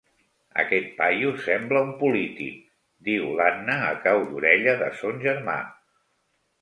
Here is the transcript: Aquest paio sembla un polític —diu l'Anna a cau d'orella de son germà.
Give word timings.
Aquest 0.61 0.87
paio 1.01 1.33
sembla 1.47 1.83
un 1.87 1.91
polític 1.99 2.57
—diu 3.09 3.29
l'Anna 3.41 3.77
a 3.91 3.93
cau 4.07 4.25
d'orella 4.31 4.77
de 4.83 4.93
son 5.03 5.23
germà. 5.27 5.59